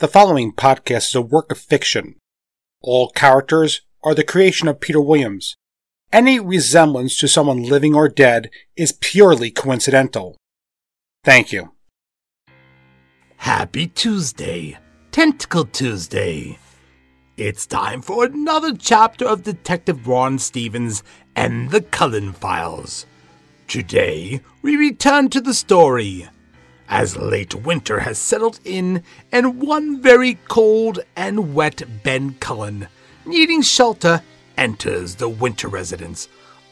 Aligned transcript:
The 0.00 0.06
following 0.06 0.52
podcast 0.52 1.08
is 1.08 1.14
a 1.16 1.20
work 1.20 1.50
of 1.50 1.58
fiction. 1.58 2.14
All 2.80 3.10
characters 3.10 3.80
are 4.04 4.14
the 4.14 4.22
creation 4.22 4.68
of 4.68 4.78
Peter 4.78 5.00
Williams. 5.00 5.56
Any 6.12 6.38
resemblance 6.38 7.18
to 7.18 7.26
someone 7.26 7.64
living 7.64 7.96
or 7.96 8.08
dead 8.08 8.48
is 8.76 8.92
purely 8.92 9.50
coincidental. 9.50 10.36
Thank 11.24 11.52
you. 11.52 11.72
Happy 13.38 13.88
Tuesday, 13.88 14.78
Tentacle 15.10 15.64
Tuesday. 15.64 16.60
It's 17.36 17.66
time 17.66 18.00
for 18.00 18.24
another 18.24 18.76
chapter 18.76 19.26
of 19.26 19.42
Detective 19.42 20.06
Ron 20.06 20.38
Stevens 20.38 21.02
and 21.34 21.72
the 21.72 21.80
Cullen 21.80 22.32
Files. 22.34 23.04
Today, 23.66 24.42
we 24.62 24.76
return 24.76 25.28
to 25.30 25.40
the 25.40 25.54
story 25.54 26.28
as 26.88 27.16
late 27.16 27.54
winter 27.54 28.00
has 28.00 28.18
settled 28.18 28.60
in 28.64 29.02
and 29.30 29.60
one 29.60 30.00
very 30.00 30.38
cold 30.48 31.00
and 31.16 31.54
wet 31.54 31.82
Ben 32.02 32.34
Cullen, 32.40 32.88
needing 33.26 33.62
shelter, 33.62 34.22
enters 34.56 35.16
the 35.16 35.28
winter 35.28 35.68
residence, 35.68 36.28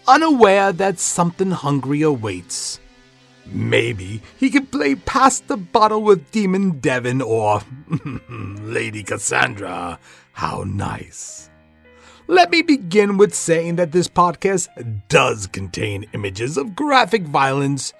unaware 0.08 0.72
that 0.72 0.98
something 0.98 1.50
hungry 1.50 2.02
awaits. 2.02 2.80
Maybe 3.46 4.22
he 4.36 4.50
can 4.50 4.66
play 4.66 4.96
past 4.96 5.46
the 5.46 5.56
bottle 5.56 6.02
with 6.02 6.30
Demon 6.32 6.80
Devon 6.80 7.22
or 7.22 7.60
Lady 8.30 9.02
Cassandra. 9.02 9.98
How 10.32 10.64
nice. 10.66 11.48
Let 12.26 12.50
me 12.50 12.62
begin 12.62 13.18
with 13.18 13.34
saying 13.34 13.76
that 13.76 13.92
this 13.92 14.08
podcast 14.08 14.68
does 15.08 15.46
contain 15.46 16.06
images 16.12 16.56
of 16.56 16.74
graphic 16.74 17.22
violence 17.22 17.92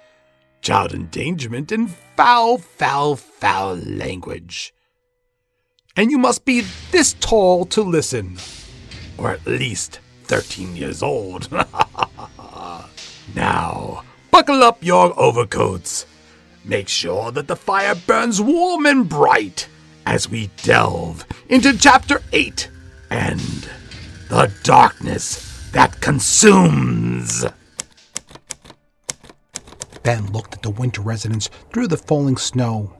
child 0.61 0.93
endangerment, 0.93 1.71
and 1.71 1.89
foul, 2.15 2.57
foul, 2.57 3.15
foul 3.15 3.75
language. 3.75 4.73
And 5.95 6.11
you 6.11 6.17
must 6.17 6.45
be 6.45 6.63
this 6.91 7.13
tall 7.13 7.65
to 7.65 7.81
listen, 7.81 8.37
or 9.17 9.31
at 9.31 9.45
least 9.45 9.99
13 10.25 10.75
years 10.75 11.01
old. 11.01 11.49
now, 13.35 14.03
buckle 14.29 14.63
up 14.63 14.83
your 14.83 15.17
overcoats. 15.19 16.05
Make 16.63 16.87
sure 16.89 17.31
that 17.31 17.47
the 17.47 17.55
fire 17.55 17.95
burns 17.95 18.41
warm 18.41 18.85
and 18.85 19.07
bright 19.07 19.67
as 20.05 20.29
we 20.29 20.51
delve 20.57 21.25
into 21.49 21.77
Chapter 21.77 22.21
8 22.31 22.69
and 23.09 23.39
the 24.29 24.51
darkness 24.63 25.69
that 25.71 25.99
consumes. 26.01 27.45
Ben 30.07 30.31
looked 30.31 30.53
at 30.53 30.61
the 30.61 30.69
winter 30.69 31.01
residence 31.01 31.49
through 31.73 31.89
the 31.89 31.97
falling 31.97 32.37
snow. 32.37 32.95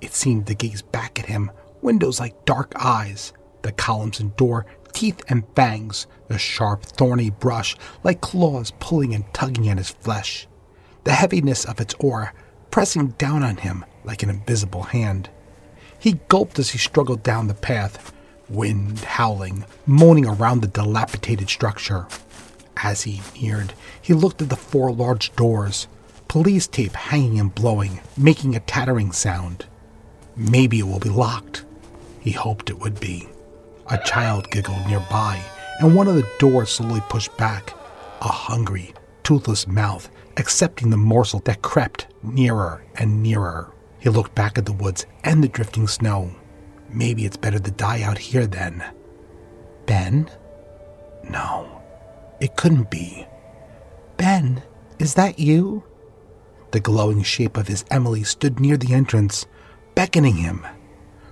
It 0.00 0.14
seemed 0.14 0.46
to 0.46 0.54
gaze 0.54 0.82
back 0.82 1.18
at 1.18 1.26
him, 1.26 1.50
windows 1.82 2.20
like 2.20 2.44
dark 2.44 2.72
eyes, 2.76 3.32
the 3.62 3.72
columns 3.72 4.20
and 4.20 4.36
door, 4.36 4.64
teeth 4.92 5.20
and 5.28 5.42
fangs, 5.56 6.06
the 6.28 6.38
sharp, 6.38 6.84
thorny 6.84 7.30
brush 7.30 7.74
like 8.04 8.20
claws 8.20 8.72
pulling 8.78 9.16
and 9.16 9.24
tugging 9.34 9.68
at 9.68 9.78
his 9.78 9.90
flesh, 9.90 10.46
the 11.02 11.10
heaviness 11.10 11.64
of 11.64 11.80
its 11.80 11.96
aura 11.98 12.32
pressing 12.70 13.08
down 13.18 13.42
on 13.42 13.56
him 13.56 13.84
like 14.04 14.22
an 14.22 14.30
invisible 14.30 14.84
hand. 14.84 15.30
He 15.98 16.20
gulped 16.28 16.60
as 16.60 16.70
he 16.70 16.78
struggled 16.78 17.24
down 17.24 17.48
the 17.48 17.54
path, 17.54 18.12
wind 18.48 19.00
howling, 19.00 19.64
moaning 19.86 20.26
around 20.26 20.60
the 20.60 20.68
dilapidated 20.68 21.48
structure. 21.48 22.06
As 22.76 23.02
he 23.02 23.22
neared, 23.40 23.72
he 24.00 24.14
looked 24.14 24.40
at 24.40 24.50
the 24.50 24.56
four 24.56 24.92
large 24.92 25.34
doors, 25.34 25.88
police 26.34 26.66
tape 26.66 26.94
hanging 26.94 27.38
and 27.38 27.54
blowing, 27.54 28.00
making 28.16 28.56
a 28.56 28.60
tattering 28.60 29.12
sound. 29.12 29.66
Maybe 30.34 30.80
it 30.80 30.82
will 30.82 30.98
be 30.98 31.08
locked. 31.08 31.64
He 32.18 32.32
hoped 32.32 32.70
it 32.70 32.80
would 32.80 32.98
be. 32.98 33.28
A 33.86 33.98
child 33.98 34.50
giggled 34.50 34.84
nearby, 34.88 35.40
and 35.78 35.94
one 35.94 36.08
of 36.08 36.16
the 36.16 36.28
doors 36.40 36.70
slowly 36.70 37.00
pushed 37.08 37.36
back, 37.36 37.72
a 38.20 38.26
hungry, 38.26 38.92
toothless 39.22 39.68
mouth 39.68 40.10
accepting 40.36 40.90
the 40.90 40.96
morsel 40.96 41.38
that 41.44 41.62
crept 41.62 42.08
nearer 42.24 42.84
and 42.96 43.22
nearer. 43.22 43.72
He 44.00 44.08
looked 44.08 44.34
back 44.34 44.58
at 44.58 44.66
the 44.66 44.72
woods 44.72 45.06
and 45.22 45.40
the 45.40 45.46
drifting 45.46 45.86
snow. 45.86 46.34
Maybe 46.88 47.26
it's 47.26 47.36
better 47.36 47.60
to 47.60 47.70
die 47.70 48.02
out 48.02 48.18
here 48.18 48.48
then. 48.48 48.82
Ben? 49.86 50.28
No, 51.30 51.80
it 52.40 52.56
couldn't 52.56 52.90
be. 52.90 53.24
Ben, 54.16 54.64
is 54.98 55.14
that 55.14 55.38
you? 55.38 55.84
The 56.74 56.80
glowing 56.80 57.22
shape 57.22 57.56
of 57.56 57.68
his 57.68 57.84
Emily 57.88 58.24
stood 58.24 58.58
near 58.58 58.76
the 58.76 58.94
entrance, 58.94 59.46
beckoning 59.94 60.38
him. 60.38 60.66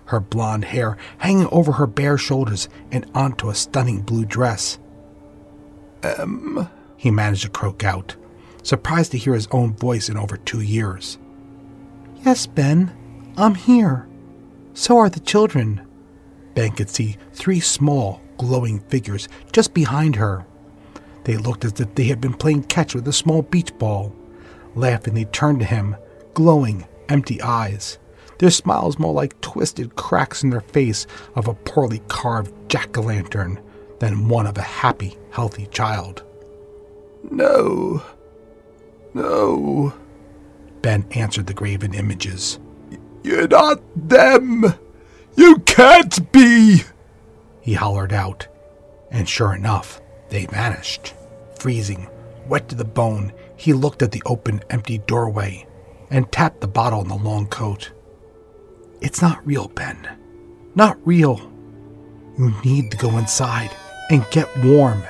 Her 0.05 0.21
blonde 0.21 0.67
hair 0.67 0.97
hanging 1.19 1.49
over 1.51 1.73
her 1.73 1.89
bare 1.89 2.17
shoulders 2.17 2.69
and 2.93 3.11
onto 3.13 3.51
a 3.51 3.55
stunning 3.57 4.03
blue 4.03 4.25
dress. 4.25 4.79
Um, 6.05 6.71
he 6.97 7.11
managed 7.11 7.43
to 7.43 7.51
croak 7.51 7.83
out, 7.83 8.15
surprised 8.63 9.11
to 9.11 9.19
hear 9.19 9.35
his 9.35 9.49
own 9.51 9.75
voice 9.75 10.09
in 10.09 10.17
over 10.17 10.37
two 10.37 10.61
years. 10.61 11.19
Yes, 12.25 12.47
Ben, 12.47 12.93
I'm 13.37 13.57
here. 13.57 14.07
So 14.75 14.97
are 14.99 15.11
the 15.11 15.19
children. 15.19 15.85
Ben 16.55 16.71
could 16.71 16.89
see 16.89 17.17
three 17.33 17.59
small, 17.59 18.21
glowing 18.39 18.79
figures 18.79 19.29
just 19.51 19.75
behind 19.75 20.15
her. 20.15 20.47
They 21.25 21.37
looked 21.37 21.65
as 21.65 21.81
if 21.81 21.97
they 21.97 22.05
had 22.05 22.21
been 22.21 22.35
playing 22.35 22.63
catch 22.63 22.95
with 22.95 23.09
a 23.09 23.13
small 23.13 23.43
beach 23.43 23.77
ball. 23.77 24.15
Laughing, 24.75 25.15
they 25.15 25.25
turned 25.25 25.61
to 25.61 25.65
him, 25.65 25.97
glowing, 26.35 26.87
empty 27.09 27.41
eyes. 27.43 27.99
Their 28.39 28.51
smiles 28.51 28.99
more 28.99 29.13
like 29.13 29.41
twisted 29.41 29.97
cracks 29.97 30.43
in 30.43 30.51
their 30.51 30.61
face 30.61 31.07
of 31.35 31.47
a 31.47 31.55
poorly 31.55 32.03
carved 32.09 32.53
jack 32.69 32.97
o' 32.97 33.03
lantern 33.03 33.61
than 33.99 34.29
one 34.29 34.47
of 34.47 34.59
a 34.59 34.63
happy, 34.63 35.17
healthy 35.31 35.67
child. 35.67 36.25
No. 37.31 38.03
No. 39.15 39.95
Ben 40.81 41.07
answered 41.13 41.47
the 41.47 41.55
graven 41.55 41.95
images. 41.95 42.59
You're 43.23 43.47
not 43.47 43.81
them! 43.95 44.65
You 45.37 45.59
can't 45.61 46.33
be! 46.33 46.83
He 47.61 47.75
hollered 47.75 48.13
out, 48.13 48.49
and 49.11 49.29
sure 49.29 49.55
enough, 49.55 50.01
they 50.31 50.47
vanished, 50.47 51.15
freezing, 51.61 52.09
wet 52.47 52.69
to 52.69 52.75
the 52.75 52.85
bone 52.85 53.33
he 53.57 53.73
looked 53.73 54.03
at 54.03 54.13
the 54.13 54.23
open, 54.27 54.63
empty 54.71 54.99
doorway 54.99 55.67
and 56.11 56.31
tapped 56.31 56.61
the 56.61 56.69
bottle 56.69 57.01
in 57.03 57.09
the 57.09 57.15
long 57.15 57.47
coat. 57.47 57.93
It's 59.01 59.23
not 59.23 59.45
real, 59.47 59.69
Ben. 59.69 60.09
Not 60.75 60.99
real. 61.07 61.41
You 62.39 62.55
need 62.65 62.91
to 62.91 62.97
go 62.97 63.19
inside 63.19 63.71
and 64.11 64.27
get 64.31 64.49
warm. 64.65 65.03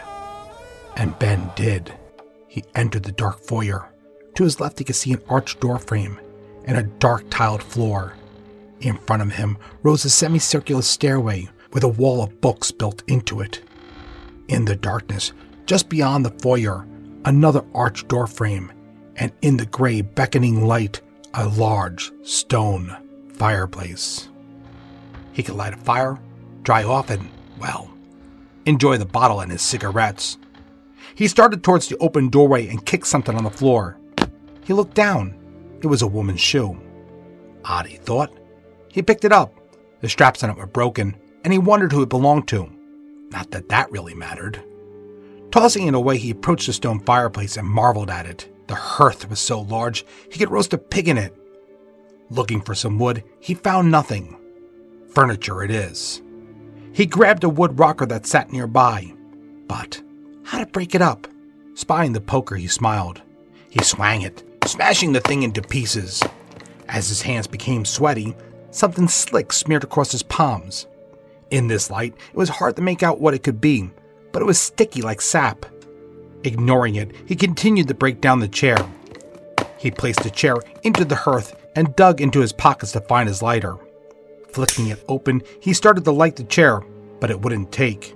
And 0.96 1.18
Ben 1.18 1.50
did. 1.56 1.92
He 2.48 2.64
entered 2.74 3.02
the 3.02 3.12
dark 3.12 3.40
foyer. 3.40 3.90
To 4.34 4.44
his 4.44 4.60
left, 4.60 4.78
he 4.78 4.84
could 4.84 4.96
see 4.96 5.12
an 5.12 5.22
arched 5.28 5.60
door 5.60 5.78
frame 5.78 6.18
and 6.64 6.78
a 6.78 6.82
dark 6.82 7.28
tiled 7.30 7.62
floor. 7.62 8.14
In 8.80 8.96
front 8.98 9.22
of 9.22 9.32
him 9.32 9.58
rose 9.82 10.04
a 10.04 10.10
semicircular 10.10 10.82
stairway 10.82 11.48
with 11.72 11.84
a 11.84 11.88
wall 11.88 12.22
of 12.22 12.40
books 12.40 12.70
built 12.70 13.02
into 13.06 13.40
it. 13.40 13.62
In 14.48 14.64
the 14.64 14.76
darkness, 14.76 15.32
just 15.66 15.88
beyond 15.88 16.24
the 16.24 16.30
foyer, 16.42 16.86
another 17.24 17.64
arched 17.74 18.08
door 18.08 18.26
frame, 18.26 18.72
and 19.16 19.32
in 19.42 19.56
the 19.56 19.66
gray, 19.66 20.00
beckoning 20.02 20.66
light, 20.66 21.00
a 21.34 21.48
large 21.48 22.12
stone 22.22 22.96
fireplace. 23.34 24.28
He 25.32 25.42
could 25.42 25.56
light 25.56 25.74
a 25.74 25.78
fire, 25.78 26.18
dry 26.62 26.84
off, 26.84 27.10
and, 27.10 27.28
well, 27.58 27.90
enjoy 28.66 28.98
the 28.98 29.06
bottle 29.06 29.40
and 29.40 29.50
his 29.50 29.62
cigarettes. 29.62 30.38
He 31.14 31.28
started 31.28 31.62
towards 31.62 31.88
the 31.88 31.96
open 31.98 32.28
doorway 32.28 32.68
and 32.68 32.84
kicked 32.84 33.06
something 33.06 33.36
on 33.36 33.44
the 33.44 33.50
floor. 33.50 33.98
He 34.64 34.72
looked 34.72 34.94
down. 34.94 35.34
It 35.82 35.86
was 35.86 36.02
a 36.02 36.06
woman's 36.06 36.40
shoe. 36.40 36.80
Odd, 37.64 37.86
he 37.86 37.96
thought. 37.96 38.36
He 38.88 39.02
picked 39.02 39.24
it 39.24 39.32
up. 39.32 39.54
The 40.00 40.08
straps 40.08 40.42
on 40.42 40.50
it 40.50 40.56
were 40.56 40.66
broken, 40.66 41.16
and 41.44 41.52
he 41.52 41.58
wondered 41.58 41.92
who 41.92 42.02
it 42.02 42.08
belonged 42.08 42.48
to. 42.48 42.70
Not 43.30 43.50
that 43.50 43.68
that 43.70 43.90
really 43.90 44.14
mattered. 44.14 44.62
Tossing 45.52 45.86
it 45.86 45.94
away, 45.94 46.16
he 46.16 46.30
approached 46.30 46.66
the 46.66 46.72
stone 46.72 46.98
fireplace 47.00 47.58
and 47.58 47.68
marveled 47.68 48.08
at 48.08 48.24
it. 48.24 48.50
The 48.68 48.74
hearth 48.74 49.28
was 49.28 49.38
so 49.38 49.60
large 49.60 50.06
he 50.30 50.38
could 50.38 50.50
roast 50.50 50.72
a 50.72 50.78
pig 50.78 51.08
in 51.08 51.18
it. 51.18 51.36
Looking 52.30 52.62
for 52.62 52.74
some 52.74 52.98
wood, 52.98 53.22
he 53.38 53.52
found 53.52 53.90
nothing. 53.90 54.38
Furniture 55.10 55.62
it 55.62 55.70
is. 55.70 56.22
He 56.94 57.04
grabbed 57.04 57.44
a 57.44 57.50
wood 57.50 57.78
rocker 57.78 58.06
that 58.06 58.24
sat 58.24 58.50
nearby. 58.50 59.12
But 59.68 60.02
how 60.44 60.58
to 60.58 60.66
break 60.66 60.94
it 60.94 61.02
up? 61.02 61.28
Spying 61.74 62.14
the 62.14 62.20
poker, 62.22 62.56
he 62.56 62.66
smiled. 62.66 63.20
He 63.68 63.84
swang 63.84 64.22
it, 64.22 64.42
smashing 64.64 65.12
the 65.12 65.20
thing 65.20 65.42
into 65.42 65.60
pieces. 65.60 66.22
As 66.88 67.10
his 67.10 67.20
hands 67.20 67.46
became 67.46 67.84
sweaty, 67.84 68.34
something 68.70 69.06
slick 69.06 69.52
smeared 69.52 69.84
across 69.84 70.12
his 70.12 70.22
palms. 70.22 70.86
In 71.50 71.68
this 71.68 71.90
light, 71.90 72.14
it 72.30 72.36
was 72.36 72.48
hard 72.48 72.76
to 72.76 72.82
make 72.82 73.02
out 73.02 73.20
what 73.20 73.34
it 73.34 73.42
could 73.42 73.60
be, 73.60 73.90
but 74.32 74.42
it 74.42 74.46
was 74.46 74.60
sticky 74.60 75.02
like 75.02 75.20
sap. 75.20 75.66
Ignoring 76.44 76.96
it, 76.96 77.12
he 77.26 77.36
continued 77.36 77.88
to 77.88 77.94
break 77.94 78.20
down 78.20 78.40
the 78.40 78.48
chair. 78.48 78.76
He 79.78 79.90
placed 79.90 80.22
the 80.22 80.30
chair 80.30 80.56
into 80.82 81.04
the 81.04 81.14
hearth 81.14 81.54
and 81.76 81.94
dug 81.96 82.20
into 82.20 82.40
his 82.40 82.52
pockets 82.52 82.92
to 82.92 83.00
find 83.00 83.28
his 83.28 83.42
lighter. 83.42 83.76
Flicking 84.52 84.88
it 84.88 85.04
open, 85.08 85.42
he 85.60 85.72
started 85.72 86.04
to 86.04 86.12
light 86.12 86.36
the 86.36 86.44
chair, 86.44 86.82
but 87.20 87.30
it 87.30 87.40
wouldn't 87.40 87.72
take. 87.72 88.14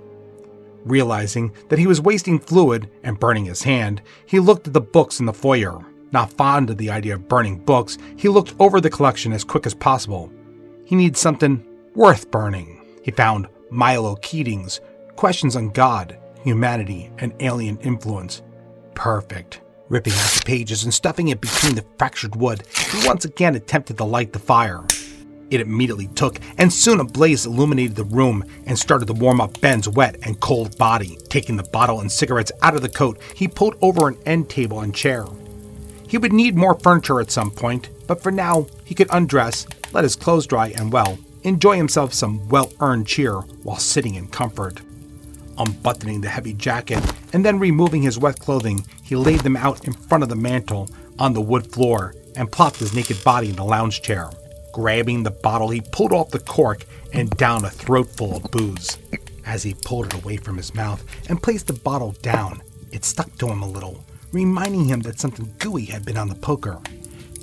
Realizing 0.85 1.53
that 1.69 1.79
he 1.79 1.87
was 1.87 1.99
wasting 1.99 2.39
fluid 2.39 2.89
and 3.03 3.19
burning 3.19 3.45
his 3.45 3.63
hand, 3.63 4.01
he 4.25 4.39
looked 4.39 4.67
at 4.67 4.73
the 4.73 4.81
books 4.81 5.19
in 5.19 5.25
the 5.25 5.33
foyer. 5.33 5.79
Not 6.11 6.31
fond 6.33 6.69
of 6.69 6.77
the 6.77 6.91
idea 6.91 7.15
of 7.15 7.27
burning 7.27 7.57
books, 7.57 7.97
he 8.15 8.29
looked 8.29 8.53
over 8.59 8.79
the 8.79 8.89
collection 8.89 9.33
as 9.33 9.43
quick 9.43 9.65
as 9.65 9.73
possible. 9.73 10.31
He 10.85 10.95
needed 10.95 11.17
something 11.17 11.65
worth 11.95 12.31
burning. 12.31 12.81
He 13.03 13.11
found 13.11 13.47
Milo 13.69 14.15
Keating's 14.17 14.79
Questions 15.17 15.55
on 15.55 15.69
God, 15.69 16.15
Humanity, 16.43 17.09
and 17.17 17.33
Alien 17.39 17.79
Influence. 17.79 18.43
Perfect. 18.93 19.61
Ripping 19.89 20.13
out 20.13 20.29
the 20.29 20.43
pages 20.45 20.83
and 20.83 20.93
stuffing 20.93 21.29
it 21.29 21.41
between 21.41 21.73
the 21.73 21.83
fractured 21.97 22.35
wood, 22.35 22.61
he 22.91 23.07
once 23.07 23.25
again 23.25 23.55
attempted 23.55 23.97
to 23.97 24.03
light 24.03 24.31
the 24.31 24.37
fire. 24.37 24.83
It 25.49 25.59
immediately 25.59 26.05
took, 26.09 26.39
and 26.59 26.71
soon 26.71 26.99
a 26.99 27.03
blaze 27.03 27.47
illuminated 27.47 27.95
the 27.95 28.03
room 28.03 28.43
and 28.67 28.77
started 28.77 29.07
to 29.07 29.13
warm 29.13 29.41
up 29.41 29.59
Ben's 29.59 29.89
wet 29.89 30.17
and 30.21 30.39
cold 30.39 30.77
body. 30.77 31.17
Taking 31.29 31.57
the 31.57 31.63
bottle 31.63 32.01
and 32.01 32.11
cigarettes 32.11 32.51
out 32.61 32.75
of 32.75 32.83
the 32.83 32.89
coat, 32.89 33.19
he 33.33 33.47
pulled 33.47 33.75
over 33.81 34.07
an 34.07 34.19
end 34.27 34.51
table 34.51 34.81
and 34.81 34.93
chair. 34.93 35.25
He 36.07 36.19
would 36.19 36.31
need 36.31 36.55
more 36.55 36.75
furniture 36.75 37.19
at 37.19 37.31
some 37.31 37.49
point, 37.49 37.89
but 38.05 38.21
for 38.21 38.31
now, 38.31 38.67
he 38.85 38.93
could 38.93 39.09
undress, 39.09 39.65
let 39.93 40.03
his 40.03 40.15
clothes 40.15 40.45
dry, 40.45 40.67
and, 40.75 40.93
well, 40.93 41.17
enjoy 41.41 41.75
himself 41.75 42.13
some 42.13 42.47
well 42.49 42.71
earned 42.81 43.07
cheer 43.07 43.39
while 43.63 43.79
sitting 43.79 44.13
in 44.13 44.27
comfort. 44.27 44.81
Unbuttoning 45.57 46.21
the 46.21 46.29
heavy 46.29 46.53
jacket 46.53 47.03
and 47.33 47.43
then 47.43 47.59
removing 47.59 48.01
his 48.01 48.19
wet 48.19 48.39
clothing, 48.39 48.85
he 49.03 49.15
laid 49.15 49.39
them 49.41 49.57
out 49.57 49.85
in 49.85 49.93
front 49.93 50.23
of 50.23 50.29
the 50.29 50.35
mantel 50.35 50.89
on 51.19 51.33
the 51.33 51.41
wood 51.41 51.71
floor 51.71 52.13
and 52.35 52.51
plopped 52.51 52.77
his 52.77 52.93
naked 52.93 53.23
body 53.23 53.49
in 53.49 53.55
the 53.55 53.63
lounge 53.63 54.01
chair. 54.01 54.29
Grabbing 54.71 55.23
the 55.23 55.31
bottle, 55.31 55.69
he 55.69 55.81
pulled 55.81 56.13
off 56.13 56.29
the 56.29 56.39
cork 56.39 56.85
and 57.13 57.29
down 57.31 57.65
a 57.65 57.69
throatful 57.69 58.35
of 58.35 58.51
booze. 58.51 58.97
As 59.45 59.63
he 59.63 59.73
pulled 59.73 60.07
it 60.07 60.13
away 60.13 60.37
from 60.37 60.57
his 60.57 60.75
mouth 60.75 61.03
and 61.29 61.41
placed 61.41 61.67
the 61.67 61.73
bottle 61.73 62.11
down, 62.21 62.61
it 62.91 63.05
stuck 63.05 63.35
to 63.37 63.47
him 63.47 63.63
a 63.63 63.67
little, 63.67 64.03
reminding 64.31 64.85
him 64.85 64.99
that 65.01 65.19
something 65.19 65.53
gooey 65.57 65.85
had 65.85 66.05
been 66.05 66.17
on 66.17 66.27
the 66.27 66.35
poker. 66.35 66.79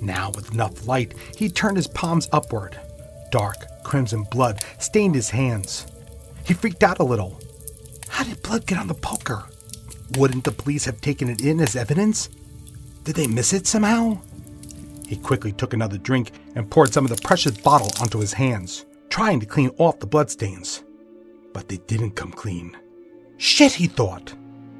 Now, 0.01 0.31
with 0.31 0.53
enough 0.53 0.87
light, 0.87 1.15
he 1.37 1.49
turned 1.49 1.77
his 1.77 1.87
palms 1.87 2.29
upward. 2.31 2.79
Dark, 3.31 3.57
crimson 3.85 4.25
blood 4.31 4.63
stained 4.79 5.15
his 5.15 5.31
hands. 5.31 5.87
He 6.45 6.55
freaked 6.55 6.83
out 6.83 7.01
a 7.01 7.05
little. 7.05 7.41
How 8.15 8.23
did 8.23 8.45
blood 8.45 8.65
get 8.65 8.79
on 8.79 8.87
the 8.87 8.95
poker? 8.95 9.43
Wouldn't 10.19 10.45
the 10.45 10.53
police 10.53 10.85
have 10.85 11.01
taken 11.01 11.29
it 11.29 11.41
in 11.41 11.59
as 11.59 11.75
evidence? 11.75 12.29
Did 13.03 13.17
they 13.17 13.27
miss 13.27 13.53
it 13.53 13.67
somehow? 13.67 14.21
He 15.05 15.17
quickly 15.17 15.51
took 15.51 15.73
another 15.73 15.99
drink 15.99 16.31
and 16.55 16.71
poured 16.71 16.93
some 16.93 17.05
of 17.05 17.11
the 17.11 17.21
precious 17.27 17.59
bottle 17.59 17.91
onto 18.01 18.21
his 18.21 18.33
hands, 18.33 18.87
trying 19.09 19.41
to 19.41 19.47
clean 19.47 19.73
off 19.79 19.99
the 19.99 20.07
bloodstains. 20.07 20.85
But 21.53 21.69
they 21.69 21.79
didn't 21.89 22.13
come 22.13 22.31
clean. 22.31 22.77
Shit, 23.37 23.73
he 23.73 23.89
thought. 23.89 24.33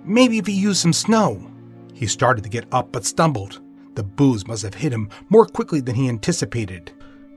Maybe 0.05 0.39
if 0.39 0.47
he 0.47 0.53
used 0.53 0.81
some 0.81 0.93
snow. 0.93 1.51
He 1.93 2.07
started 2.07 2.45
to 2.45 2.51
get 2.51 2.73
up 2.73 2.93
but 2.93 3.05
stumbled. 3.05 3.61
The 3.97 4.05
booze 4.05 4.47
must 4.47 4.63
have 4.63 4.75
hit 4.75 4.93
him 4.93 5.11
more 5.29 5.47
quickly 5.47 5.81
than 5.81 5.97
he 5.97 6.09
anticipated. 6.09 6.93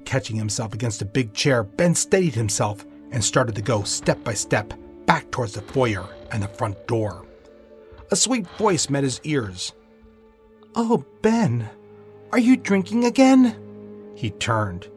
Catching 0.06 0.36
himself 0.36 0.76
against 0.76 1.02
a 1.02 1.06
big 1.06 1.34
chair, 1.34 1.64
Ben 1.64 1.96
steadied 1.96 2.36
himself 2.36 2.86
and 3.12 3.24
started 3.24 3.56
to 3.56 3.64
go 3.64 3.82
step 3.82 4.24
by 4.24 4.36
step 4.36 4.76
back 5.08 5.32
towards 5.32 5.54
the 5.54 5.62
foyer 5.62 6.08
and 6.32 6.44
the 6.44 6.48
front 6.48 6.86
door. 6.86 7.26
A 8.12 8.16
sweet 8.16 8.48
voice 8.60 8.90
met 8.90 9.04
his 9.04 9.20
ears. 9.24 9.74
Oh, 10.76 11.04
Ben, 11.24 11.68
are 12.32 12.40
you 12.40 12.56
drinking 12.56 13.06
again? 13.06 13.56
He 14.16 14.30
turned. 14.30 14.88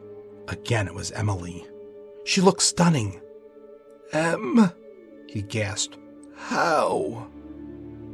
Again, 0.47 0.85
it 0.87 0.93
was 0.93 1.11
Emily. 1.11 1.65
She 2.25 2.41
looked 2.41 2.61
stunning. 2.61 3.19
Em, 4.13 4.71
he 5.27 5.41
gasped. 5.41 5.97
How? 6.35 7.27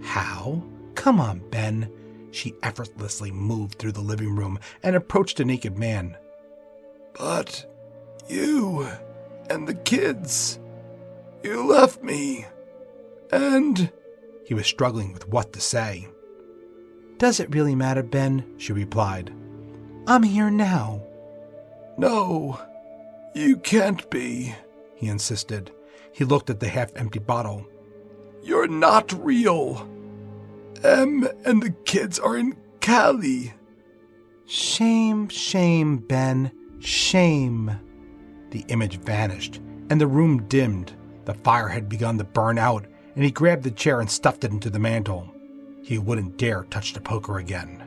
How? 0.01 0.63
Come 0.95 1.19
on, 1.19 1.39
Ben. 1.49 1.91
She 2.31 2.53
effortlessly 2.61 3.31
moved 3.31 3.79
through 3.79 3.93
the 3.93 4.01
living 4.01 4.35
room 4.35 4.59
and 4.83 4.95
approached 4.95 5.39
a 5.39 5.45
naked 5.45 5.77
man. 5.77 6.15
But 7.17 7.65
you 8.29 8.87
and 9.49 9.67
the 9.67 9.73
kids, 9.73 10.59
you 11.43 11.67
left 11.67 12.03
me. 12.03 12.45
And. 13.31 13.91
He 14.45 14.53
was 14.53 14.65
struggling 14.65 15.13
with 15.13 15.27
what 15.27 15.53
to 15.53 15.61
say. 15.61 16.07
Does 17.17 17.39
it 17.39 17.53
really 17.53 17.75
matter, 17.75 18.03
Ben? 18.03 18.45
She 18.57 18.73
replied. 18.73 19.33
I'm 20.07 20.23
here 20.23 20.49
now. 20.49 21.01
No, 21.97 22.59
you 23.33 23.57
can't 23.57 24.09
be, 24.09 24.55
he 24.95 25.07
insisted. 25.07 25.71
He 26.13 26.23
looked 26.23 26.49
at 26.49 26.59
the 26.59 26.69
half 26.69 26.91
empty 26.95 27.19
bottle. 27.19 27.67
You're 28.43 28.67
not 28.67 29.11
real. 29.23 29.87
Em 30.83 31.27
and 31.43 31.61
the 31.61 31.71
kids 31.85 32.19
are 32.19 32.37
in 32.37 32.55
Cali. 32.79 33.53
Shame, 34.45 35.27
shame, 35.27 35.97
Ben. 35.97 36.51
Shame. 36.79 37.79
The 38.51 38.63
image 38.69 38.97
vanished, 38.99 39.59
and 39.89 39.99
the 39.99 40.07
room 40.07 40.47
dimmed. 40.47 40.93
The 41.27 41.33
fire 41.33 41.67
had 41.67 41.89
begun 41.89 42.17
to 42.19 42.23
burn 42.23 42.57
out, 42.57 42.85
and 43.13 43.21
he 43.25 43.31
grabbed 43.31 43.63
the 43.63 43.71
chair 43.71 43.99
and 43.99 44.09
stuffed 44.09 44.45
it 44.45 44.51
into 44.51 44.69
the 44.69 44.79
mantel. 44.79 45.29
He 45.83 45.97
wouldn't 45.97 46.37
dare 46.37 46.63
touch 46.63 46.93
the 46.93 47.01
poker 47.01 47.39
again. 47.39 47.83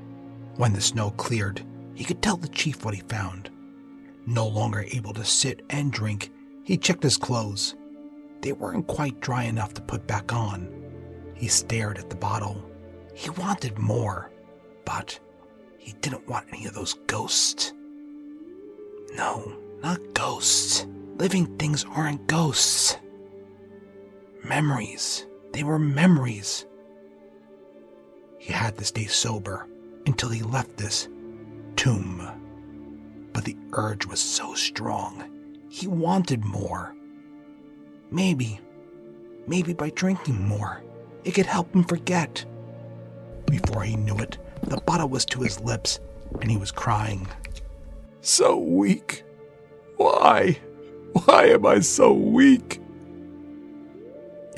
When 0.56 0.75
the 0.75 0.81
snow 0.82 1.12
cleared, 1.12 1.64
he 1.94 2.04
could 2.04 2.20
tell 2.20 2.37
the 2.37 2.48
chief 2.48 2.84
what 2.84 2.92
he 2.92 3.00
found. 3.00 3.48
No 4.26 4.46
longer 4.46 4.84
able 4.92 5.14
to 5.14 5.25
sit 5.25 5.62
and 5.70 5.90
drink, 5.90 6.31
he 6.64 6.76
checked 6.76 7.02
his 7.02 7.16
clothes. 7.16 7.76
They 8.42 8.52
weren't 8.52 8.87
quite 8.87 9.20
dry 9.20 9.44
enough 9.44 9.72
to 9.72 9.81
put 9.81 10.06
back 10.06 10.34
on. 10.34 10.70
He 11.32 11.48
stared 11.48 11.96
at 11.96 12.10
the 12.10 12.16
bottle. 12.16 12.62
He 13.14 13.31
wanted 13.31 13.78
more, 13.78 14.31
but 14.84 15.19
he 15.78 15.94
didn't 16.02 16.28
want 16.28 16.46
any 16.52 16.66
of 16.66 16.75
those 16.75 16.93
ghosts. 17.06 17.72
No, 19.14 19.56
not 19.82 19.98
ghosts. 20.12 20.86
Living 21.16 21.56
things 21.56 21.86
aren't 21.94 22.26
ghosts. 22.26 22.98
Memories. 24.44 25.26
They 25.52 25.62
were 25.62 25.78
memories. 25.78 26.66
He 28.38 28.52
had 28.52 28.78
to 28.78 28.84
stay 28.84 29.06
sober 29.06 29.69
until 30.06 30.31
he 30.31 30.42
left 30.42 30.76
this 30.76 31.08
tomb. 31.76 32.26
But 33.32 33.44
the 33.44 33.56
urge 33.72 34.06
was 34.06 34.20
so 34.20 34.54
strong, 34.54 35.25
he 35.69 35.87
wanted 35.87 36.44
more. 36.44 36.94
Maybe, 38.10 38.60
maybe 39.46 39.72
by 39.72 39.91
drinking 39.91 40.43
more, 40.46 40.82
it 41.24 41.32
could 41.32 41.46
help 41.46 41.74
him 41.74 41.84
forget. 41.84 42.44
Before 43.46 43.82
he 43.82 43.96
knew 43.96 44.17
it, 44.19 44.38
the 44.62 44.81
bottle 44.81 45.08
was 45.08 45.24
to 45.26 45.41
his 45.41 45.60
lips 45.60 46.00
and 46.41 46.50
he 46.50 46.56
was 46.56 46.70
crying. 46.70 47.26
So 48.20 48.56
weak. 48.56 49.24
Why? 49.96 50.58
Why 51.12 51.44
am 51.46 51.67
I 51.67 51.81
so 51.81 52.12
weak? 52.12 52.81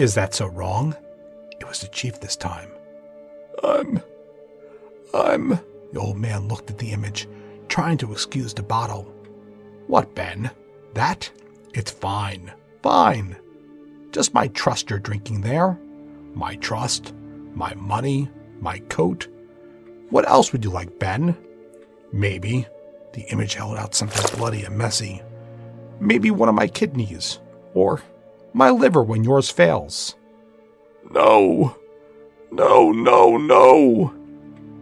Is 0.03 0.15
that 0.17 0.35
so 0.35 0.49
wrong? 0.49 0.97
It 1.61 1.69
was 1.69 1.81
the 1.81 1.87
chief 1.87 2.19
this 2.19 2.35
time. 2.35 2.73
I'm. 3.63 4.03
I'm. 5.15 5.61
The 5.93 6.01
old 6.01 6.17
man 6.17 6.49
looked 6.49 6.71
at 6.71 6.79
the 6.79 6.91
image, 6.91 7.29
trying 7.69 7.99
to 7.99 8.11
excuse 8.11 8.53
the 8.53 8.65
bottle. 8.65 9.05
What, 9.87 10.13
Ben? 10.17 10.51
That? 10.95 11.31
It's 11.73 11.93
fine. 11.93 12.53
Fine. 12.83 13.37
Just 14.11 14.35
my 14.35 14.49
trust 14.49 14.91
you're 14.91 14.99
drinking 14.99 15.43
there. 15.43 15.79
My 16.35 16.57
trust, 16.57 17.15
my 17.55 17.73
money, 17.75 18.29
my 18.61 18.81
coat. 18.89 19.29
What 20.11 20.29
else 20.29 20.51
would 20.51 20.65
you 20.65 20.71
like, 20.71 20.99
Ben? 20.99 21.37
Maybe. 22.13 22.67
The 23.13 23.23
image 23.31 23.55
held 23.55 23.77
out 23.77 23.95
something 23.95 24.37
bloody 24.37 24.65
and 24.65 24.77
messy. 24.77 25.23
Maybe 26.01 26.33
one 26.33 26.49
of 26.49 26.57
my 26.57 26.67
kidneys. 26.67 27.39
Or 27.73 28.03
my 28.53 28.71
liver 28.71 29.03
when 29.03 29.25
yours 29.25 29.51
fails. 29.51 30.15
No. 31.11 31.77
No, 32.51 32.93
no, 32.93 33.37
no. 33.37 34.15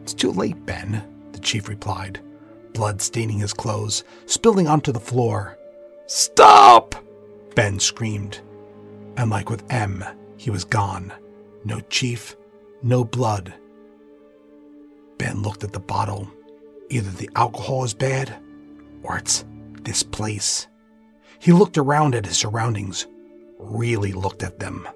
It's 0.02 0.14
too 0.14 0.32
late, 0.32 0.66
Ben, 0.66 1.04
the 1.32 1.38
chief 1.38 1.68
replied, 1.68 2.20
blood 2.72 3.00
staining 3.00 3.38
his 3.38 3.52
clothes, 3.52 4.04
spilling 4.26 4.66
onto 4.66 4.92
the 4.92 5.00
floor. 5.00 5.56
Stop! 6.06 6.94
Ben 7.54 7.78
screamed. 7.78 8.40
And 9.16 9.30
like 9.30 9.50
with 9.50 9.64
Em, 9.70 10.04
he 10.36 10.50
was 10.50 10.64
gone. 10.64 11.12
No 11.64 11.80
chief, 11.90 12.36
no 12.82 13.04
blood. 13.04 13.54
Ben 15.18 15.42
looked 15.42 15.62
at 15.62 15.72
the 15.72 15.80
bottle. 15.80 16.28
Either 16.88 17.10
the 17.10 17.30
alcohol 17.36 17.84
is 17.84 17.94
bad, 17.94 18.34
or 19.02 19.18
it's 19.18 19.44
this 19.82 20.02
place. 20.02 20.66
He 21.38 21.52
looked 21.52 21.78
around 21.78 22.14
at 22.14 22.26
his 22.26 22.38
surroundings, 22.38 23.06
really 23.60 24.12
looked 24.12 24.42
at 24.42 24.58
them. 24.58 24.88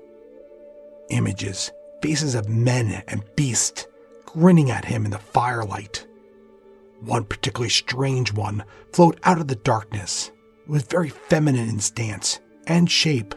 Images 1.10 1.70
faces 2.02 2.34
of 2.34 2.48
men 2.48 3.02
and 3.08 3.24
beasts 3.36 3.86
grinning 4.26 4.70
at 4.70 4.84
him 4.84 5.04
in 5.04 5.10
the 5.10 5.18
firelight. 5.18 6.06
One 7.00 7.24
particularly 7.24 7.70
strange 7.70 8.32
one 8.32 8.64
flowed 8.92 9.18
out 9.22 9.38
of 9.38 9.48
the 9.48 9.54
darkness. 9.54 10.30
It 10.64 10.70
was 10.70 10.82
very 10.82 11.08
feminine 11.08 11.68
in 11.68 11.80
stance 11.80 12.40
and 12.66 12.90
shape, 12.90 13.34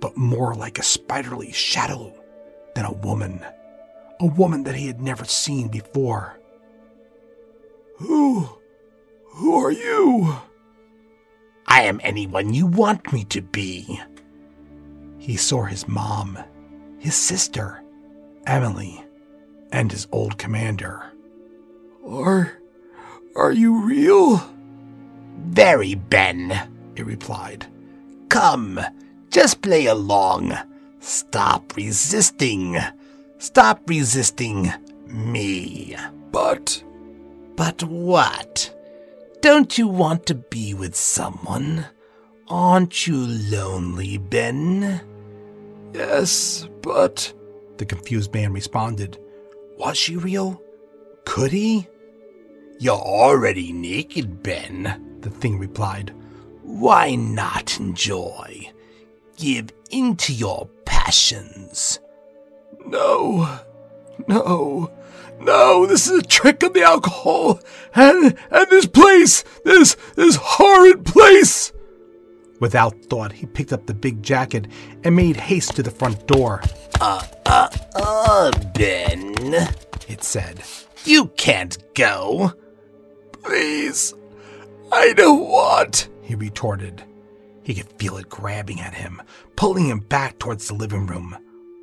but 0.00 0.16
more 0.16 0.54
like 0.54 0.78
a 0.78 0.82
spiderly 0.82 1.54
shadow 1.54 2.14
than 2.74 2.84
a 2.84 2.92
woman. 2.92 3.44
A 4.20 4.26
woman 4.26 4.64
that 4.64 4.74
he 4.74 4.86
had 4.86 5.00
never 5.00 5.24
seen 5.24 5.68
before. 5.68 6.38
Who? 7.96 8.48
Who 9.32 9.54
are 9.54 9.72
you? 9.72 10.36
I 11.66 11.82
am 11.82 12.00
anyone 12.02 12.52
you 12.52 12.66
want 12.66 13.12
me 13.12 13.24
to 13.24 13.40
be. 13.40 14.00
He 15.20 15.36
saw 15.36 15.64
his 15.64 15.86
mom, 15.86 16.38
his 16.98 17.14
sister, 17.14 17.82
Emily, 18.46 19.04
and 19.70 19.92
his 19.92 20.08
old 20.10 20.38
commander. 20.38 21.04
Are. 22.06 22.52
are 23.36 23.52
you 23.52 23.82
real? 23.82 24.42
Very, 25.36 25.94
Ben, 25.94 26.58
he 26.96 27.02
replied. 27.02 27.66
Come, 28.30 28.80
just 29.30 29.60
play 29.60 29.86
along. 29.86 30.56
Stop 31.00 31.76
resisting. 31.76 32.78
Stop 33.38 33.82
resisting 33.86 34.72
me. 35.06 35.96
But. 36.32 36.82
But 37.56 37.82
what? 37.82 38.74
Don't 39.42 39.76
you 39.76 39.86
want 39.86 40.24
to 40.26 40.34
be 40.34 40.72
with 40.72 40.96
someone? 40.96 41.86
Aren't 42.48 43.06
you 43.06 43.16
lonely, 43.16 44.16
Ben? 44.16 45.00
Yes, 45.92 46.68
but. 46.82 47.32
The 47.78 47.86
confused 47.86 48.32
man 48.34 48.52
responded. 48.52 49.18
Was 49.78 49.96
she 49.96 50.16
real? 50.16 50.60
Could 51.24 51.52
he? 51.52 51.88
You're 52.78 52.94
already 52.94 53.72
naked, 53.72 54.42
Ben, 54.42 55.18
the 55.20 55.30
thing 55.30 55.58
replied. 55.58 56.14
Why 56.62 57.14
not 57.14 57.78
enjoy? 57.78 58.70
Give 59.36 59.70
in 59.90 60.16
to 60.16 60.32
your 60.32 60.68
passions. 60.84 62.00
No, 62.86 63.58
no, 64.28 64.90
no, 65.40 65.86
this 65.86 66.08
is 66.08 66.20
a 66.20 66.26
trick 66.26 66.62
of 66.62 66.72
the 66.74 66.82
alcohol 66.82 67.60
and, 67.94 68.36
and 68.50 68.70
this 68.70 68.86
place, 68.86 69.42
this, 69.64 69.96
this 70.16 70.36
horrid 70.40 71.04
place. 71.04 71.72
Without 72.60 72.94
thought, 73.06 73.32
he 73.32 73.46
picked 73.46 73.72
up 73.72 73.86
the 73.86 73.94
big 73.94 74.22
jacket 74.22 74.68
and 75.02 75.16
made 75.16 75.36
haste 75.36 75.74
to 75.76 75.82
the 75.82 75.90
front 75.90 76.26
door. 76.26 76.62
Uh, 77.00 77.26
uh, 77.46 77.68
uh, 77.96 78.50
Ben, 78.74 79.34
it 80.08 80.22
said. 80.22 80.62
You 81.04 81.26
can't 81.36 81.78
go. 81.94 82.52
Please, 83.42 84.14
I 84.92 85.14
don't 85.14 85.48
want, 85.48 86.10
he 86.22 86.34
retorted. 86.34 87.02
He 87.62 87.74
could 87.74 87.90
feel 87.98 88.18
it 88.18 88.28
grabbing 88.28 88.80
at 88.80 88.94
him, 88.94 89.22
pulling 89.56 89.86
him 89.86 90.00
back 90.00 90.38
towards 90.38 90.68
the 90.68 90.74
living 90.74 91.06
room. 91.06 91.36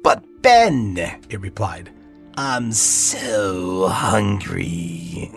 But 0.03 0.24
Ben, 0.41 0.98
it 1.29 1.41
replied, 1.41 1.91
I'm 2.36 2.72
so 2.72 3.88
hungry. 3.88 5.31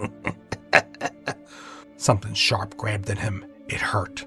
Something 1.97 2.35
sharp 2.35 2.77
grabbed 2.77 3.09
at 3.09 3.19
him. 3.19 3.47
It 3.69 3.81
hurt. 3.81 4.27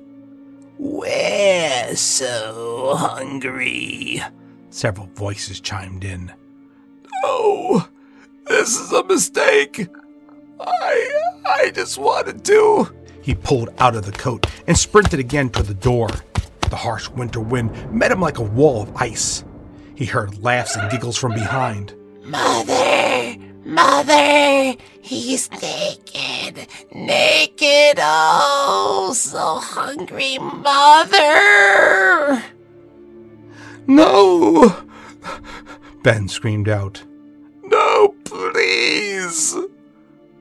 We're 0.77 1.95
so 1.95 2.95
hungry. 2.97 4.21
Several 4.69 5.07
voices 5.13 5.59
chimed 5.59 6.03
in. 6.03 6.33
Oh, 7.23 7.87
this 8.47 8.79
is 8.79 8.91
a 8.91 9.03
mistake. 9.03 9.87
I 10.59 11.21
I 11.45 11.71
just 11.71 11.97
wanted 11.97 12.43
to. 12.45 12.87
He 13.21 13.35
pulled 13.35 13.69
out 13.79 13.95
of 13.95 14.05
the 14.05 14.11
coat 14.11 14.47
and 14.67 14.77
sprinted 14.77 15.19
again 15.19 15.49
toward 15.49 15.67
the 15.67 15.73
door. 15.73 16.09
The 16.69 16.75
harsh 16.75 17.09
winter 17.09 17.39
wind 17.39 17.91
met 17.91 18.11
him 18.11 18.19
like 18.19 18.39
a 18.39 18.43
wall 18.43 18.81
of 18.81 18.95
ice. 18.95 19.43
He 19.95 20.05
heard 20.05 20.41
laughs 20.43 20.75
and 20.75 20.91
giggles 20.91 21.17
from 21.17 21.33
behind. 21.33 21.93
Mother, 22.23 22.73
mother, 23.65 24.75
he's 25.01 25.49
naked, 25.51 26.67
naked, 26.93 27.97
oh, 27.97 29.13
so 29.15 29.59
hungry, 29.59 30.37
mother. 30.37 32.43
No! 33.87 34.75
Ben 36.03 36.27
screamed 36.27 36.69
out. 36.69 37.03
No, 37.63 38.15
please. 38.25 39.55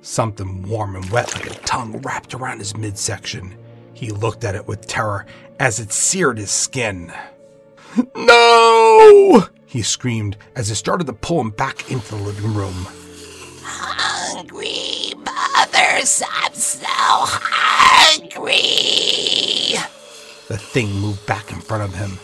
Something 0.01 0.69
warm 0.69 0.97
and 0.97 1.09
wet 1.11 1.33
like 1.35 1.47
a 1.47 1.55
tongue 1.61 2.01
wrapped 2.03 2.35
around 2.35 2.59
his 2.59 2.77
midsection. 2.77 3.57
He 3.95 4.11
looked 4.11 4.45
at 4.45 4.57
it 4.57 4.67
with 4.67 4.87
terror 4.87 5.27
as 5.61 5.79
it 5.79 5.93
seared 5.93 6.39
his 6.39 6.51
skin. 6.51 7.13
No! 8.17 9.47
He 9.67 9.83
screamed 9.83 10.37
as 10.57 10.71
it 10.71 10.75
started 10.75 11.07
to 11.07 11.13
pull 11.13 11.41
him 11.41 11.51
back 11.51 11.91
into 11.91 12.17
the 12.17 12.23
living 12.23 12.55
room. 12.55 12.87
Hungry, 15.93 16.27
I'm 16.33 16.55
so 16.55 16.87
hungry. 18.39 18.59
The 20.49 20.57
thing 20.57 20.91
moved 20.95 21.27
back 21.27 21.53
in 21.53 21.61
front 21.61 21.83
of 21.83 21.95
him. 21.95 22.19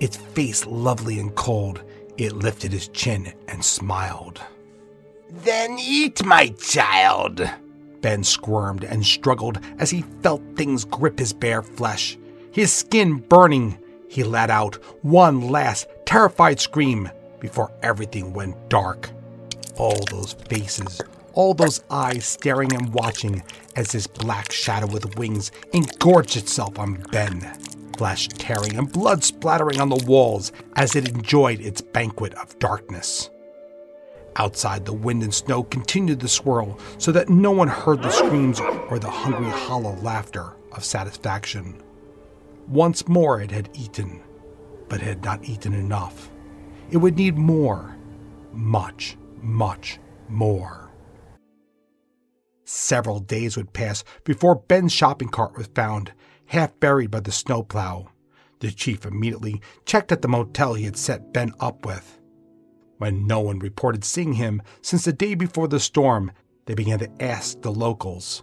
Its 0.00 0.16
face 0.16 0.66
lovely 0.66 1.20
and 1.20 1.32
cold, 1.36 1.82
it 2.16 2.32
lifted 2.32 2.72
his 2.72 2.88
chin 2.88 3.32
and 3.46 3.64
smiled. 3.64 4.40
Then 5.30 5.78
eat, 5.78 6.24
my 6.24 6.48
child. 6.48 7.48
Ben 8.00 8.24
squirmed 8.24 8.82
and 8.82 9.06
struggled 9.06 9.60
as 9.78 9.90
he 9.90 10.02
felt 10.22 10.42
things 10.56 10.84
grip 10.84 11.20
his 11.20 11.32
bare 11.32 11.62
flesh. 11.62 12.18
His 12.50 12.72
skin 12.72 13.18
burning, 13.18 13.78
he 14.08 14.24
let 14.24 14.50
out 14.50 14.74
one 15.02 15.50
last 15.50 15.86
terrified 16.04 16.58
scream 16.58 17.08
before 17.38 17.70
everything 17.82 18.32
went 18.32 18.68
dark. 18.68 19.10
All 19.76 20.04
those 20.10 20.32
faces, 20.48 21.00
all 21.32 21.54
those 21.54 21.82
eyes 21.90 22.24
staring 22.24 22.72
and 22.72 22.92
watching 22.92 23.42
as 23.76 23.92
this 23.92 24.06
black 24.06 24.52
shadow 24.52 24.86
with 24.86 25.16
wings 25.16 25.52
engorged 25.72 26.36
itself 26.36 26.78
on 26.78 27.02
Ben, 27.12 27.40
flesh 27.96 28.28
tearing 28.28 28.76
and 28.76 28.92
blood 28.92 29.24
splattering 29.24 29.80
on 29.80 29.88
the 29.88 30.04
walls 30.06 30.52
as 30.76 30.96
it 30.96 31.08
enjoyed 31.08 31.60
its 31.60 31.80
banquet 31.80 32.34
of 32.34 32.58
darkness. 32.58 33.30
Outside, 34.36 34.84
the 34.84 34.92
wind 34.92 35.22
and 35.22 35.34
snow 35.34 35.64
continued 35.64 36.20
to 36.20 36.28
swirl 36.28 36.78
so 36.98 37.10
that 37.12 37.28
no 37.28 37.50
one 37.50 37.68
heard 37.68 38.02
the 38.02 38.10
screams 38.10 38.60
or 38.60 38.98
the 38.98 39.10
hungry, 39.10 39.50
hollow 39.50 39.96
laughter 39.96 40.54
of 40.72 40.84
satisfaction. 40.84 41.82
Once 42.68 43.08
more 43.08 43.40
it 43.40 43.50
had 43.50 43.68
eaten, 43.74 44.22
but 44.88 45.00
had 45.00 45.24
not 45.24 45.44
eaten 45.44 45.74
enough. 45.74 46.30
It 46.90 46.98
would 46.98 47.16
need 47.16 47.36
more. 47.36 47.96
Much, 48.52 49.16
much 49.42 49.98
more. 50.28 50.87
Several 52.70 53.18
days 53.18 53.56
would 53.56 53.72
pass 53.72 54.04
before 54.24 54.54
Ben's 54.54 54.92
shopping 54.92 55.30
cart 55.30 55.56
was 55.56 55.68
found, 55.68 56.12
half 56.44 56.78
buried 56.80 57.10
by 57.10 57.20
the 57.20 57.32
snowplow. 57.32 58.08
The 58.60 58.70
chief 58.70 59.06
immediately 59.06 59.62
checked 59.86 60.12
at 60.12 60.20
the 60.20 60.28
motel 60.28 60.74
he 60.74 60.84
had 60.84 60.98
set 60.98 61.32
Ben 61.32 61.54
up 61.60 61.86
with. 61.86 62.20
When 62.98 63.26
no 63.26 63.40
one 63.40 63.58
reported 63.58 64.04
seeing 64.04 64.34
him 64.34 64.60
since 64.82 65.06
the 65.06 65.14
day 65.14 65.34
before 65.34 65.66
the 65.66 65.80
storm, 65.80 66.30
they 66.66 66.74
began 66.74 66.98
to 66.98 67.22
ask 67.22 67.62
the 67.62 67.72
locals. 67.72 68.42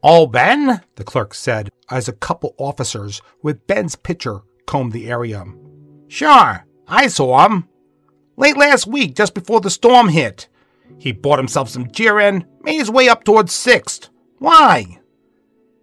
All 0.00 0.26
Ben? 0.26 0.80
The 0.94 1.04
clerk 1.04 1.34
said 1.34 1.68
as 1.90 2.08
a 2.08 2.14
couple 2.14 2.54
officers 2.56 3.20
with 3.42 3.66
Ben's 3.66 3.96
picture 3.96 4.40
combed 4.64 4.92
the 4.92 5.10
area. 5.10 5.44
Sure, 6.08 6.64
I 6.88 7.06
saw 7.06 7.46
him. 7.46 7.68
Late 8.38 8.56
last 8.56 8.86
week, 8.86 9.14
just 9.14 9.34
before 9.34 9.60
the 9.60 9.68
storm 9.68 10.08
hit. 10.08 10.48
He 10.98 11.12
bought 11.12 11.38
himself 11.38 11.68
some 11.68 11.88
and 11.98 12.46
made 12.62 12.78
his 12.78 12.90
way 12.90 13.08
up 13.08 13.24
towards 13.24 13.52
6th. 13.52 14.08
Why? 14.38 15.00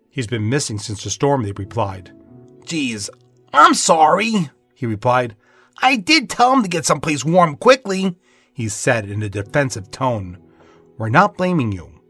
He's 0.10 0.28
been 0.28 0.50
missing 0.50 0.80
since 0.80 1.04
the 1.04 1.10
storm, 1.10 1.44
they 1.44 1.52
replied. 1.52 2.12
Geez, 2.66 3.10
I'm 3.54 3.74
sorry, 3.74 4.50
he 4.74 4.86
replied. 4.86 5.36
I 5.82 5.96
did 5.96 6.30
tell 6.30 6.54
him 6.54 6.64
to 6.64 6.70
get 6.70 6.86
someplace 6.86 7.24
warm 7.24 7.56
quickly, 7.56 8.16
he 8.54 8.70
said 8.70 9.10
in 9.10 9.24
a 9.24 9.30
defensive 9.30 9.92
tone. 9.92 10.38
We're 10.98 11.10
not 11.10 11.38
blaming 11.38 11.72
you. 11.72 12.02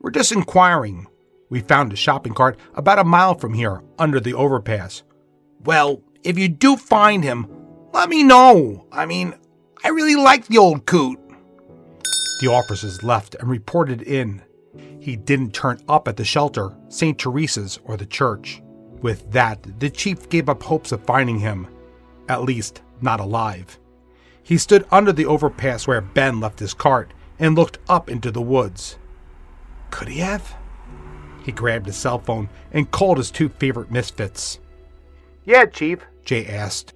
We're 0.00 0.10
just 0.10 0.32
inquiring. 0.32 1.06
We 1.48 1.60
found 1.60 1.92
a 1.92 1.96
shopping 1.96 2.34
cart 2.34 2.58
about 2.74 3.00
a 3.00 3.04
mile 3.04 3.34
from 3.34 3.54
here, 3.54 3.82
under 3.98 4.20
the 4.20 4.34
overpass. 4.34 5.02
Well, 5.64 6.02
if 6.22 6.38
you 6.38 6.48
do 6.48 6.76
find 6.76 7.24
him, 7.24 7.48
let 7.92 8.08
me 8.08 8.22
know. 8.22 8.86
I 8.92 9.06
mean, 9.06 9.34
I 9.82 9.88
really 9.88 10.14
like 10.14 10.46
the 10.46 10.58
old 10.58 10.86
coot. 10.86 11.18
The 12.40 12.46
officers 12.48 13.02
left 13.02 13.34
and 13.34 13.50
reported 13.50 14.00
in. 14.00 14.40
He 14.98 15.14
didn't 15.14 15.52
turn 15.52 15.78
up 15.90 16.08
at 16.08 16.16
the 16.16 16.24
shelter, 16.24 16.74
St. 16.88 17.18
Teresa's, 17.18 17.78
or 17.84 17.98
the 17.98 18.06
church. 18.06 18.62
With 19.02 19.30
that, 19.32 19.78
the 19.78 19.90
chief 19.90 20.26
gave 20.30 20.48
up 20.48 20.62
hopes 20.62 20.90
of 20.90 21.04
finding 21.04 21.38
him. 21.38 21.68
At 22.30 22.44
least, 22.44 22.80
not 23.02 23.20
alive. 23.20 23.78
He 24.42 24.56
stood 24.56 24.86
under 24.90 25.12
the 25.12 25.26
overpass 25.26 25.86
where 25.86 26.00
Ben 26.00 26.40
left 26.40 26.60
his 26.60 26.72
cart 26.72 27.12
and 27.38 27.54
looked 27.54 27.78
up 27.90 28.08
into 28.08 28.30
the 28.30 28.40
woods. 28.40 28.96
Could 29.90 30.08
he 30.08 30.20
have? 30.20 30.56
He 31.42 31.52
grabbed 31.52 31.86
his 31.86 31.96
cell 31.96 32.20
phone 32.20 32.48
and 32.72 32.90
called 32.90 33.18
his 33.18 33.30
two 33.30 33.50
favorite 33.50 33.90
misfits. 33.90 34.60
Yeah, 35.44 35.66
Chief. 35.66 36.06
Jay 36.24 36.46
asked. 36.46 36.94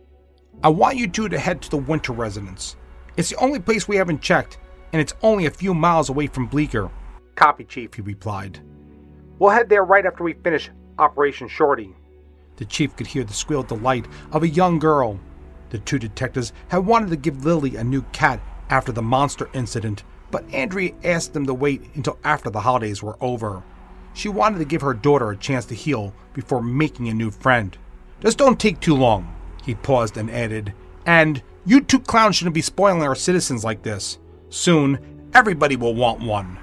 I 0.62 0.70
want 0.70 0.96
you 0.96 1.06
two 1.06 1.28
to 1.28 1.38
head 1.38 1.60
to 1.62 1.70
the 1.70 1.76
winter 1.76 2.12
residence. 2.12 2.76
It's 3.18 3.28
the 3.28 3.36
only 3.36 3.58
place 3.58 3.86
we 3.86 3.96
haven't 3.96 4.22
checked, 4.22 4.58
and 4.94 5.00
it's 5.00 5.14
only 5.22 5.46
a 5.46 5.50
few 5.50 5.74
miles 5.74 6.08
away 6.08 6.28
from 6.28 6.46
Bleecker. 6.46 6.88
Copy, 7.34 7.64
Chief. 7.64 7.92
He 7.92 8.00
replied. 8.00 8.60
We'll 9.40 9.50
head 9.50 9.68
there 9.68 9.84
right 9.84 10.06
after 10.06 10.22
we 10.22 10.34
finish 10.34 10.70
Operation 11.00 11.48
Shorty. 11.48 11.96
The 12.54 12.64
chief 12.64 12.94
could 12.94 13.08
hear 13.08 13.24
the 13.24 13.32
squeal 13.32 13.62
of 13.62 13.66
delight 13.66 14.06
of 14.30 14.44
a 14.44 14.48
young 14.48 14.78
girl. 14.78 15.18
The 15.70 15.80
two 15.80 15.98
detectives 15.98 16.52
had 16.68 16.86
wanted 16.86 17.10
to 17.10 17.16
give 17.16 17.44
Lily 17.44 17.74
a 17.74 17.82
new 17.82 18.02
cat 18.12 18.40
after 18.70 18.92
the 18.92 19.02
monster 19.02 19.50
incident, 19.52 20.04
but 20.30 20.48
Andrea 20.54 20.92
asked 21.02 21.32
them 21.32 21.46
to 21.46 21.54
wait 21.54 21.82
until 21.94 22.20
after 22.22 22.48
the 22.48 22.60
holidays 22.60 23.02
were 23.02 23.18
over. 23.20 23.64
She 24.12 24.28
wanted 24.28 24.60
to 24.60 24.64
give 24.64 24.82
her 24.82 24.94
daughter 24.94 25.32
a 25.32 25.36
chance 25.36 25.64
to 25.66 25.74
heal 25.74 26.14
before 26.34 26.62
making 26.62 27.08
a 27.08 27.14
new 27.14 27.32
friend. 27.32 27.76
Just 28.20 28.38
don't 28.38 28.60
take 28.60 28.78
too 28.78 28.94
long. 28.94 29.34
He 29.64 29.74
paused 29.74 30.16
and 30.16 30.30
added, 30.30 30.72
And 31.04 31.42
you 31.66 31.80
two 31.80 31.98
clowns 31.98 32.36
shouldn't 32.36 32.54
be 32.54 32.62
spoiling 32.62 33.02
our 33.02 33.16
citizens 33.16 33.64
like 33.64 33.82
this. 33.82 34.20
Soon, 34.54 35.00
everybody 35.34 35.74
will 35.74 35.96
want 35.96 36.20
one. 36.20 36.56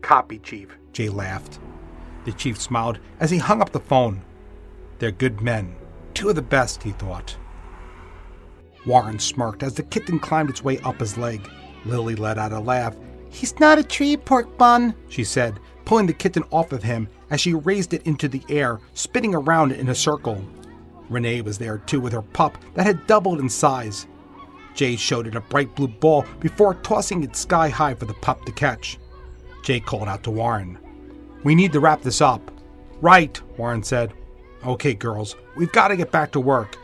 Copy, 0.00 0.40
Chief. 0.40 0.76
Jay 0.92 1.08
laughed. 1.08 1.60
The 2.24 2.32
chief 2.32 2.60
smiled 2.60 2.98
as 3.20 3.30
he 3.30 3.38
hung 3.38 3.62
up 3.62 3.70
the 3.70 3.78
phone. 3.78 4.24
They're 4.98 5.12
good 5.12 5.40
men. 5.40 5.76
Two 6.14 6.30
of 6.30 6.34
the 6.34 6.42
best, 6.42 6.82
he 6.82 6.90
thought. 6.90 7.36
Warren 8.86 9.20
smirked 9.20 9.62
as 9.62 9.74
the 9.74 9.84
kitten 9.84 10.18
climbed 10.18 10.50
its 10.50 10.64
way 10.64 10.80
up 10.80 10.98
his 10.98 11.16
leg. 11.16 11.48
Lily 11.84 12.16
let 12.16 12.38
out 12.38 12.52
a 12.52 12.58
laugh. 12.58 12.96
He's 13.30 13.56
not 13.60 13.78
a 13.78 13.84
tree, 13.84 14.16
pork 14.16 14.58
bun, 14.58 14.92
she 15.08 15.22
said, 15.22 15.60
pulling 15.84 16.08
the 16.08 16.12
kitten 16.12 16.42
off 16.50 16.72
of 16.72 16.82
him 16.82 17.06
as 17.30 17.40
she 17.40 17.54
raised 17.54 17.94
it 17.94 18.04
into 18.04 18.26
the 18.26 18.42
air, 18.48 18.80
spinning 18.94 19.36
around 19.36 19.70
in 19.70 19.90
a 19.90 19.94
circle. 19.94 20.44
Renee 21.08 21.42
was 21.42 21.56
there 21.56 21.78
too 21.78 22.00
with 22.00 22.14
her 22.14 22.22
pup 22.22 22.58
that 22.74 22.86
had 22.86 23.06
doubled 23.06 23.38
in 23.38 23.48
size. 23.48 24.08
Jay 24.74 24.96
showed 24.96 25.26
it 25.26 25.34
a 25.34 25.40
bright 25.40 25.74
blue 25.74 25.88
ball 25.88 26.24
before 26.40 26.74
tossing 26.74 27.22
it 27.22 27.36
sky 27.36 27.68
high 27.68 27.94
for 27.94 28.06
the 28.06 28.14
pup 28.14 28.44
to 28.44 28.52
catch. 28.52 28.98
Jay 29.62 29.80
called 29.80 30.08
out 30.08 30.22
to 30.24 30.30
Warren. 30.30 30.78
We 31.44 31.54
need 31.54 31.72
to 31.72 31.80
wrap 31.80 32.02
this 32.02 32.20
up. 32.20 32.50
Right, 33.00 33.40
Warren 33.58 33.82
said. 33.82 34.12
Okay, 34.64 34.94
girls, 34.94 35.36
we've 35.56 35.72
got 35.72 35.88
to 35.88 35.96
get 35.96 36.12
back 36.12 36.32
to 36.32 36.40
work. 36.40 36.78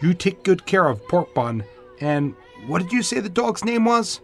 You 0.00 0.14
take 0.14 0.42
good 0.42 0.66
care 0.66 0.86
of 0.86 1.06
Pork 1.08 1.32
Bun, 1.34 1.64
and 2.00 2.34
what 2.66 2.82
did 2.82 2.92
you 2.92 3.02
say 3.02 3.20
the 3.20 3.28
dog's 3.28 3.64
name 3.64 3.84
was? 3.84 4.20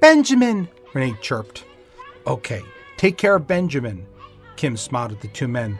Benjamin, 0.00 0.68
Renee 0.94 1.16
chirped. 1.20 1.64
Okay, 2.26 2.62
take 2.96 3.18
care 3.18 3.34
of 3.34 3.46
Benjamin. 3.46 4.06
Kim 4.56 4.76
smiled 4.76 5.12
at 5.12 5.20
the 5.20 5.28
two 5.28 5.48
men. 5.48 5.78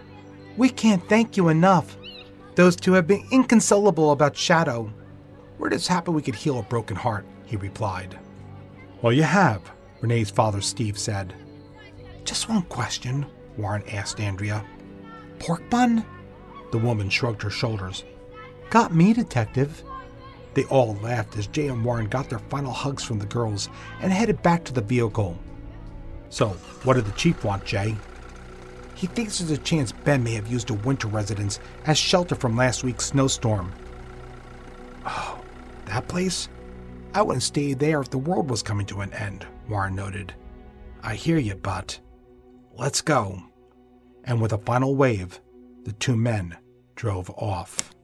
We 0.56 0.68
can't 0.68 1.06
thank 1.08 1.36
you 1.36 1.48
enough. 1.48 1.96
Those 2.54 2.76
two 2.76 2.92
have 2.92 3.06
been 3.06 3.26
inconsolable 3.30 4.10
about 4.10 4.36
Shadow. 4.36 4.92
We're 5.58 5.70
just 5.70 5.88
happy 5.88 6.12
we 6.12 6.22
could 6.22 6.36
heal 6.36 6.58
a 6.58 6.62
broken 6.62 6.96
heart, 6.96 7.26
he 7.44 7.56
replied. 7.56 8.18
Well, 9.02 9.12
you 9.12 9.24
have, 9.24 9.70
Renee's 10.00 10.30
father 10.30 10.60
Steve 10.60 10.98
said. 10.98 11.34
Just 12.24 12.48
one 12.48 12.62
question, 12.62 13.26
Warren 13.56 13.82
asked 13.90 14.20
Andrea. 14.20 14.64
Pork 15.38 15.68
bun? 15.68 16.04
The 16.70 16.78
woman 16.78 17.08
shrugged 17.10 17.42
her 17.42 17.50
shoulders. 17.50 18.04
Got 18.70 18.94
me, 18.94 19.12
detective. 19.12 19.82
They 20.54 20.64
all 20.64 20.94
laughed 20.96 21.36
as 21.36 21.46
Jay 21.46 21.68
and 21.68 21.84
Warren 21.84 22.08
got 22.08 22.28
their 22.28 22.38
final 22.38 22.72
hugs 22.72 23.02
from 23.02 23.18
the 23.18 23.26
girls 23.26 23.68
and 24.00 24.12
headed 24.12 24.42
back 24.42 24.64
to 24.64 24.72
the 24.72 24.80
vehicle. 24.80 25.38
So, 26.30 26.48
what 26.84 26.94
did 26.94 27.06
the 27.06 27.12
chief 27.12 27.44
want, 27.44 27.64
Jay? 27.64 27.96
He 28.94 29.06
thinks 29.06 29.38
there's 29.38 29.50
a 29.50 29.58
chance 29.58 29.92
Ben 29.92 30.22
may 30.22 30.34
have 30.34 30.48
used 30.48 30.70
a 30.70 30.74
winter 30.74 31.08
residence 31.08 31.60
as 31.86 31.96
shelter 31.96 32.34
from 32.34 32.56
last 32.56 32.84
week's 32.84 33.06
snowstorm. 33.06 33.72
That 35.88 36.06
place? 36.06 36.48
I 37.14 37.22
wouldn't 37.22 37.42
stay 37.42 37.72
there 37.72 38.00
if 38.00 38.10
the 38.10 38.18
world 38.18 38.50
was 38.50 38.62
coming 38.62 38.84
to 38.86 39.00
an 39.00 39.12
end, 39.14 39.46
Warren 39.68 39.94
noted. 39.94 40.34
I 41.02 41.14
hear 41.14 41.38
you, 41.38 41.54
but 41.54 41.98
let's 42.76 43.00
go. 43.00 43.42
And 44.24 44.42
with 44.42 44.52
a 44.52 44.58
final 44.58 44.94
wave, 44.94 45.40
the 45.84 45.92
two 45.92 46.14
men 46.14 46.56
drove 46.94 47.30
off. 47.30 47.94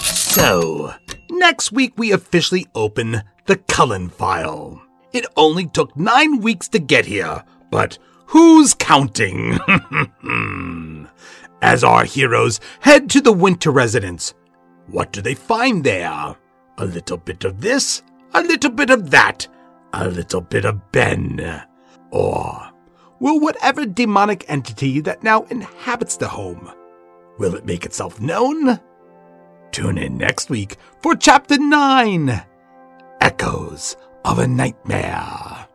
So, 0.00 0.92
next 1.30 1.70
week 1.70 1.92
we 1.96 2.10
officially 2.10 2.66
open 2.74 3.22
the 3.46 3.56
Cullen 3.56 4.08
file. 4.08 4.82
It 5.12 5.26
only 5.36 5.66
took 5.66 5.96
nine 5.96 6.40
weeks 6.40 6.68
to 6.70 6.80
get 6.80 7.06
here, 7.06 7.44
but 7.70 7.98
who's 8.26 8.74
counting? 8.74 9.58
As 11.62 11.82
our 11.84 12.04
heroes 12.04 12.60
head 12.80 13.08
to 13.10 13.20
the 13.20 13.32
winter 13.32 13.70
residence, 13.70 14.34
what 14.90 15.12
do 15.12 15.20
they 15.20 15.34
find 15.34 15.84
there? 15.84 16.36
A 16.78 16.84
little 16.84 17.16
bit 17.16 17.44
of 17.44 17.60
this, 17.60 18.02
a 18.34 18.42
little 18.42 18.70
bit 18.70 18.90
of 18.90 19.10
that, 19.10 19.46
a 19.92 20.08
little 20.08 20.40
bit 20.40 20.64
of 20.64 20.92
Ben. 20.92 21.62
Or 22.10 22.70
will 23.20 23.40
whatever 23.40 23.84
demonic 23.84 24.44
entity 24.48 25.00
that 25.00 25.22
now 25.22 25.42
inhabits 25.44 26.16
the 26.16 26.28
home, 26.28 26.70
will 27.38 27.54
it 27.54 27.66
make 27.66 27.84
itself 27.84 28.20
known? 28.20 28.80
Tune 29.70 29.98
in 29.98 30.16
next 30.16 30.50
week 30.50 30.76
for 31.02 31.14
Chapter 31.14 31.58
9 31.58 32.42
Echoes 33.20 33.96
of 34.24 34.38
a 34.38 34.46
Nightmare. 34.46 35.67